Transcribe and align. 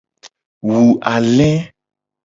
Wu 0.67 0.79
ale. 1.13 1.49